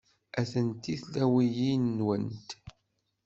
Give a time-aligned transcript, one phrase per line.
[0.41, 2.47] Atenti tlawiyin-nwent.